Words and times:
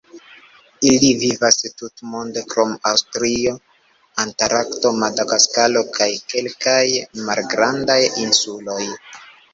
Ili 0.91 1.09
vivas 1.23 1.57
tutmonde 1.81 2.41
krom 2.53 2.71
Aŭstralio, 2.91 3.53
Antarkto, 4.25 4.93
Madagaskaro 5.03 5.85
kaj 5.99 6.11
kelkaj 6.35 6.83
malgrandaj 7.29 8.03
insuloj. 8.27 8.83